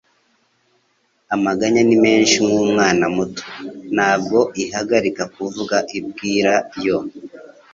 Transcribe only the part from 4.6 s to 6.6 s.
ihagarika kuvuga, ibwira